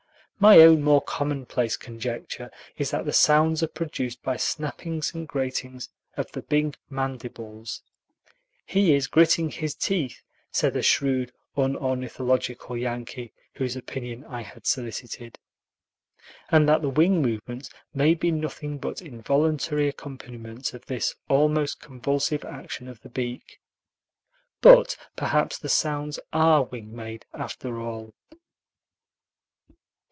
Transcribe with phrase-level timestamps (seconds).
[0.39, 5.89] My own more commonplace conjecture is that the sounds are produced by snappings and gratings
[6.17, 7.83] of the big mandibles
[8.65, 15.37] ("He is gritting his teeth," said a shrewd unornithological Yankee, whose opinion I had solicited),
[16.49, 22.43] and that the wing movements may be nothing but involuntary accompaniments of this almost convulsive
[22.45, 23.59] action of the beak.
[24.59, 28.15] But perhaps the sounds are wing made, after all.